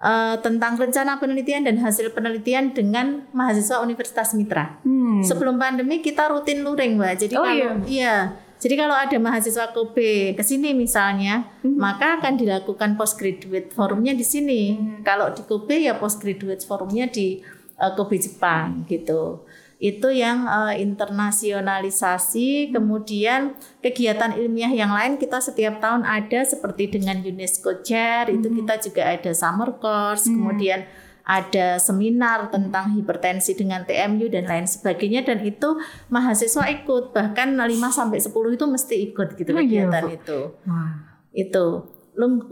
[0.00, 4.80] uh, tentang rencana penelitian dan hasil penelitian dengan mahasiswa Universitas Mitra.
[4.88, 5.20] Hmm.
[5.20, 7.28] Sebelum pandemi kita rutin luring, Mbak.
[7.28, 7.72] Jadi oh, kalau iya.
[7.84, 8.16] iya
[8.60, 9.96] jadi kalau ada mahasiswa KB
[10.36, 11.80] ke sini misalnya, hmm.
[11.80, 14.76] maka akan dilakukan postgraduate forumnya di sini.
[14.76, 15.00] Hmm.
[15.00, 17.40] Kalau di Kobe ya postgraduate forumnya di
[17.80, 19.48] uh, Kobe Jepang gitu.
[19.80, 27.24] Itu yang uh, internasionalisasi, kemudian kegiatan ilmiah yang lain kita setiap tahun ada seperti dengan
[27.24, 28.36] UNESCO Chair, hmm.
[28.44, 30.36] itu kita juga ada summer course, hmm.
[30.36, 30.84] kemudian
[31.24, 35.78] ada seminar tentang hipertensi dengan TMU dan lain sebagainya dan itu
[36.10, 40.40] mahasiswa ikut bahkan 5 sampai 10 itu mesti ikut gitu oh, iya, kegiatan iya, itu.
[40.66, 40.92] Wah.
[41.30, 41.66] Itu.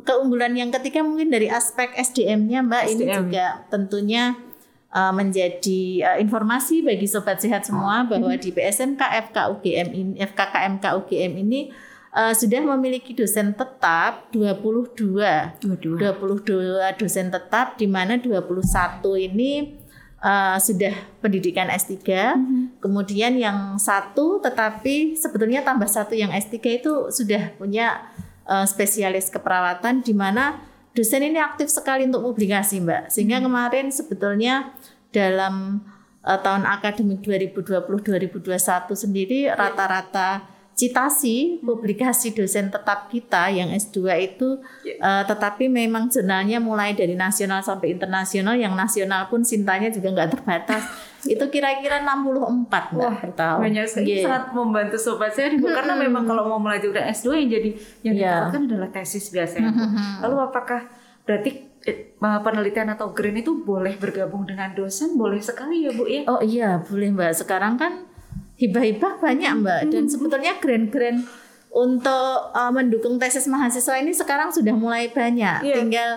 [0.06, 2.94] Keunggulan yang ketiga mungkin dari aspek SDM-nya Mbak SDM.
[2.94, 4.38] ini juga tentunya
[4.94, 9.00] uh, menjadi uh, informasi bagi sobat sehat semua bahwa di PSMK
[9.30, 11.60] FKUGM ini FKKMK UGM ini
[12.12, 15.60] uh, sudah memiliki dosen tetap 22.
[15.60, 15.98] 22.
[15.98, 19.76] 22 dosen tetap di mana 21 ini
[20.22, 21.94] uh, sudah pendidikan S3.
[21.96, 22.62] Mm -hmm.
[22.78, 28.06] Kemudian yang satu tetapi sebetulnya tambah satu yang S3 itu sudah punya
[28.46, 30.62] uh, spesialis keperawatan di mana
[30.94, 33.10] dosen ini aktif sekali untuk publikasi, Mbak.
[33.12, 33.46] Sehingga mm -hmm.
[33.50, 34.54] kemarin sebetulnya
[35.08, 35.82] dalam
[36.22, 45.02] uh, tahun akademik 2020-2021 sendiri rata-rata citasi publikasi dosen tetap kita yang S2 itu yeah.
[45.02, 50.38] uh, tetapi memang jurnalnya mulai dari nasional sampai internasional yang nasional pun sintanya juga nggak
[50.38, 50.86] terbatas
[51.34, 53.60] itu kira-kira 64 Wah, per tahun.
[53.66, 54.30] Banyak sekali yeah.
[54.30, 55.66] sangat membantu sobat saya hmm.
[55.66, 57.70] karena memang kalau mau melanjutkan S2 yang jadi
[58.06, 58.26] yang yeah.
[58.46, 59.74] ditawarkan adalah tesis biasanya.
[59.74, 60.22] Hmm.
[60.22, 60.80] Lalu apakah
[61.26, 61.50] berarti
[61.90, 66.22] eh, penelitian atau green itu boleh bergabung dengan dosen boleh sekali ya Bu ya?
[66.30, 67.44] Oh iya, boleh Mbak.
[67.44, 68.07] Sekarang kan
[68.58, 70.10] hibah-hibah banyak mbak dan hmm.
[70.10, 71.24] sebetulnya grant-grant
[71.70, 75.76] untuk uh, mendukung tesis mahasiswa ini sekarang sudah mulai banyak yeah.
[75.78, 76.10] tinggal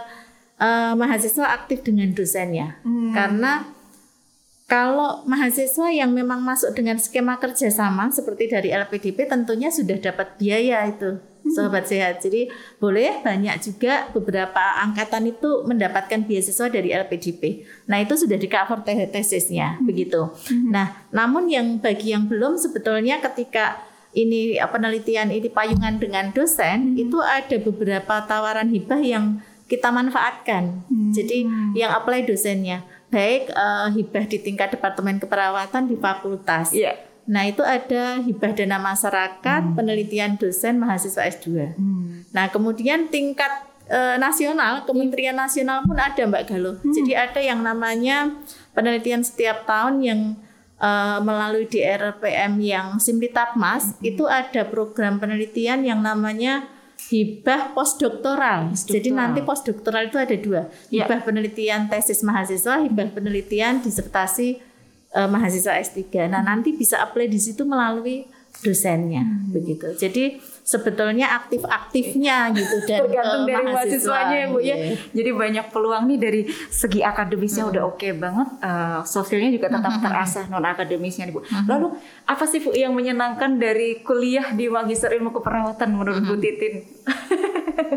[0.58, 3.14] uh, mahasiswa aktif dengan dosennya hmm.
[3.14, 3.70] karena
[4.66, 10.88] kalau mahasiswa yang memang masuk dengan skema kerjasama seperti dari LPDP tentunya sudah dapat biaya
[10.88, 12.22] itu sobat sehat.
[12.22, 17.66] Jadi boleh banyak juga beberapa angkatan itu mendapatkan beasiswa dari LPDP.
[17.90, 19.86] Nah itu sudah di cover tesisnya hmm.
[19.86, 20.30] begitu.
[20.50, 20.70] Hmm.
[20.70, 27.04] Nah namun yang bagi yang belum sebetulnya ketika ini penelitian ini payungan dengan dosen hmm.
[27.08, 30.84] itu ada beberapa tawaran hibah yang kita manfaatkan.
[30.88, 31.12] Hmm.
[31.16, 36.72] Jadi yang apply dosennya baik uh, hibah di tingkat departemen keperawatan di fakultas.
[36.72, 39.76] Yeah Nah, itu ada hibah dana masyarakat, hmm.
[39.78, 41.78] penelitian dosen mahasiswa S2.
[41.78, 42.26] Hmm.
[42.34, 43.52] Nah, kemudian tingkat
[43.86, 46.76] e, nasional, Kementerian Nasional pun ada Mbak Galuh.
[46.82, 46.94] Hmm.
[46.96, 48.42] Jadi ada yang namanya
[48.74, 50.22] penelitian setiap tahun yang
[50.82, 50.90] e,
[51.22, 54.10] melalui DRPM yang Simlitapmas, hmm.
[54.16, 56.66] itu ada program penelitian yang namanya
[57.10, 58.74] hibah postdoktoral.
[58.74, 60.62] Post Jadi nanti postdoktoral itu ada dua,
[60.94, 61.06] ya.
[61.06, 61.26] hibah ya.
[61.26, 64.71] penelitian tesis mahasiswa, hibah penelitian disertasi
[65.16, 66.28] uh, mahasiswa S3.
[66.28, 68.28] Nah, nanti bisa apply di situ melalui
[68.62, 69.56] dosennya hmm.
[69.56, 69.88] begitu.
[69.96, 74.76] Jadi sebetulnya aktif-aktifnya gitu dan tergantung dari mahasiswanya ya Bu ya.
[74.76, 74.98] Yeah.
[75.16, 77.72] Jadi banyak peluang nih dari segi akademisnya hmm.
[77.74, 80.04] udah oke okay banget, uh, sosialnya juga tetap hmm.
[80.04, 81.42] terasah non akademisnya nih Bu.
[81.42, 81.66] Hmm.
[81.66, 81.88] Lalu
[82.28, 86.30] apa sih Bu yang menyenangkan dari kuliah di Magister Ilmu Keperawatan menurut hmm.
[86.30, 86.74] Bu Titin?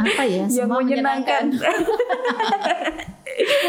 [0.00, 0.44] Apa ya?
[0.64, 1.44] yang menyenangkan.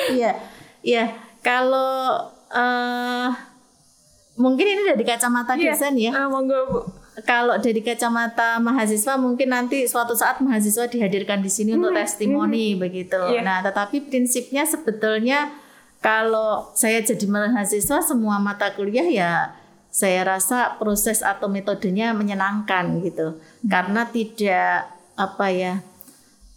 [0.05, 0.37] Iya.
[0.85, 3.29] Iya, kalau uh,
[4.35, 5.73] mungkin ini dari kacamata yeah.
[5.73, 6.11] desain ya.
[6.13, 6.79] Uh, monggo Bu.
[7.23, 11.79] Kalau dari kacamata mahasiswa mungkin nanti suatu saat mahasiswa dihadirkan di sini hmm.
[11.79, 12.79] untuk testimoni hmm.
[12.83, 13.21] begitu.
[13.31, 13.43] Yeah.
[13.47, 15.55] Nah, tetapi prinsipnya sebetulnya
[16.03, 19.31] kalau saya jadi mahasiswa semua mata kuliah ya
[19.95, 23.39] saya rasa proses atau metodenya menyenangkan gitu.
[23.39, 23.69] Hmm.
[23.71, 25.73] Karena tidak apa ya?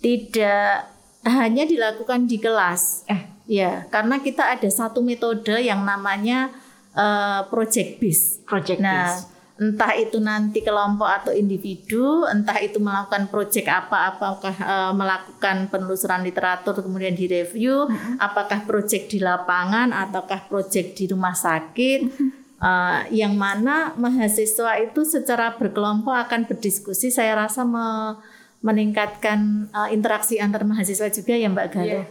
[0.03, 3.07] Tidak hanya dilakukan di kelas.
[3.07, 6.53] Eh, Ya, karena kita ada satu metode yang namanya
[6.93, 8.45] uh, project based.
[8.45, 9.17] Project nah,
[9.59, 16.23] entah itu nanti kelompok atau individu, entah itu melakukan project apa, apakah uh, melakukan penelusuran
[16.23, 18.23] literatur kemudian direview, mm-hmm.
[18.23, 22.01] apakah project di lapangan ataukah project di rumah sakit.
[22.07, 22.31] Mm-hmm.
[22.59, 28.19] Uh, yang mana mahasiswa itu secara berkelompok akan berdiskusi saya rasa me,
[28.59, 32.03] meningkatkan uh, interaksi antar mahasiswa juga ya Mbak Galuh.
[32.03, 32.07] Yeah,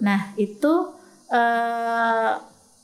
[0.00, 0.96] Nah itu
[1.28, 2.32] uh,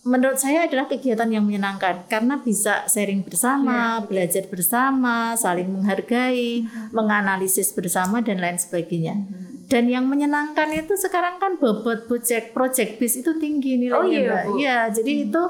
[0.06, 4.06] menurut saya adalah kegiatan yang menyenangkan karena bisa sharing bersama, yeah.
[4.06, 6.88] belajar bersama, saling menghargai, mm -hmm.
[6.94, 9.16] menganalisis bersama dan lain sebagainya.
[9.16, 9.54] Mm -hmm.
[9.66, 14.20] Dan yang menyenangkan itu sekarang kan bobot project project bis itu tinggi nilainya, Oh iya,
[14.30, 14.44] Mbak.
[14.62, 15.42] Iya, jadi itu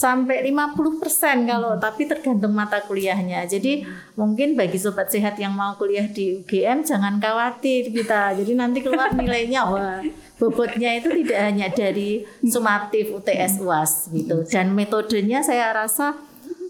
[0.00, 3.44] sampai 50% kalau tapi tergantung mata kuliahnya.
[3.44, 3.84] Jadi
[4.16, 8.32] mungkin bagi sobat sehat yang mau kuliah di UGM jangan khawatir kita.
[8.32, 10.00] Jadi nanti keluar nilainya wah
[10.40, 14.48] bobotnya itu tidak hanya dari sumatif UTS UAS gitu.
[14.48, 16.16] Dan metodenya saya rasa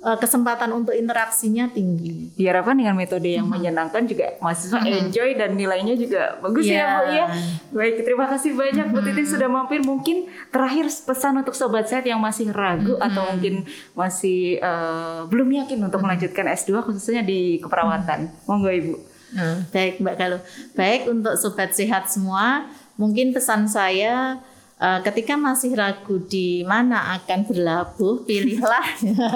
[0.00, 2.32] eh, kesempatan untuk interaksinya tinggi.
[2.34, 6.88] Diharapkan dengan metode yang menyenangkan juga mahasiswa enjoy dan nilainya juga bagus ya Iya.
[6.88, 7.26] Bu ya.
[7.70, 9.80] Baik, terima kasih banyak Bu Titin sudah mampir.
[9.80, 15.78] Mungkin terakhir pesan untuk sobat sehat yang masih ragu atau mungkin masih eh, belum yakin
[15.84, 18.32] untuk melanjutkan S2 khususnya di keperawatan.
[18.48, 18.94] Monggo Ibu.
[19.30, 20.42] Nah, baik Mbak Galuh.
[20.74, 22.66] Baik untuk sobat sehat semua,
[22.98, 24.42] mungkin pesan saya
[24.80, 28.86] eh, ketika masih ragu di mana akan berlabuh, pilihlah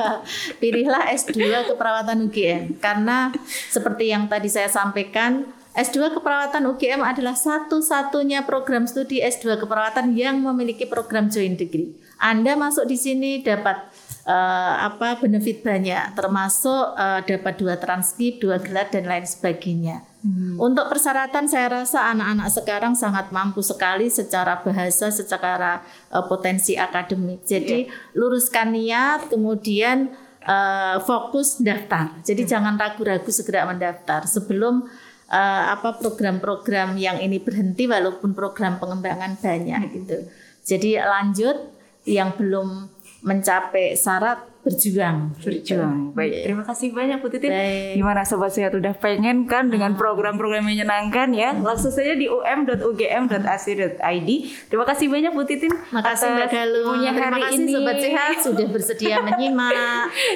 [0.61, 3.31] pilihlah S2 keperawatan UGM karena
[3.69, 10.39] seperti yang tadi saya sampaikan S2 keperawatan UGM adalah satu-satunya program studi S2 keperawatan yang
[10.39, 11.91] memiliki program joint degree.
[12.23, 13.83] Anda masuk di sini dapat
[14.25, 20.15] eh, apa benefit banyak termasuk eh, dapat dua transkrip, dua gelar dan lain sebagainya.
[20.57, 27.45] Untuk persyaratan saya rasa anak-anak sekarang sangat mampu sekali secara bahasa, secara eh, potensi akademik.
[27.45, 27.85] Jadi
[28.17, 30.09] luruskan niat, kemudian
[30.41, 32.25] eh, fokus daftar.
[32.25, 34.89] Jadi jangan ragu-ragu segera mendaftar sebelum
[35.29, 40.25] eh, apa program-program yang ini berhenti walaupun program pengembangan banyak gitu.
[40.65, 41.69] Jadi lanjut
[42.09, 42.94] yang belum
[43.25, 45.31] mencapai syarat berjuang.
[45.37, 46.11] Berjuang.
[46.13, 47.49] Baik, terima kasih banyak Bu Titin.
[47.49, 47.95] Baik.
[47.95, 51.53] Gimana sobat sehat udah pengen kan dengan program-program yang menyenangkan ya?
[51.53, 54.29] Langsung saja di um.ugm.ac.id.
[54.67, 55.71] Terima kasih banyak Bu Titin.
[55.91, 56.93] Makasih Mbak Galuh.
[56.97, 57.71] Terima hari kasih ini.
[57.75, 59.73] Sobat Sehat sudah bersedia menyimak,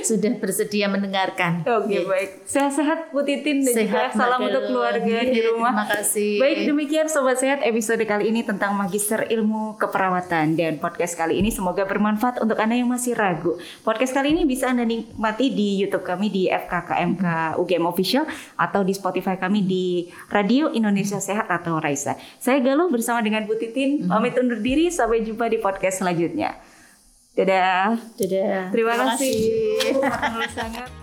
[0.02, 1.50] sudah bersedia mendengarkan.
[1.64, 2.00] Oke Iya.
[2.04, 5.72] baik, sehat-sehat Bu Titin dan juga Sehat, Mbak salam untuk keluarga di Iya, rumah.
[5.72, 6.30] terima kasih.
[6.36, 11.48] Baik demikian Sobat Sehat episode kali ini tentang Magister Ilmu Keperawatan dan podcast kali ini
[11.48, 13.56] semoga bermanfaat untuk anda yang masih ragu.
[13.80, 18.26] Podcast kali ini bisa anda nikmati di YouTube kami di FKKMK UGM Official
[18.58, 22.18] atau di Spotify kami di Radio Indonesia Sehat atau Raisa.
[22.42, 26.58] Saya Galuh bersama dengan Bu Titin pamit undur diri sampai jumpa di podcast selanjutnya.
[27.38, 27.94] Dadah.
[28.18, 28.74] Dadah.
[28.74, 29.38] Terima, kasih.
[30.58, 30.97] Sangat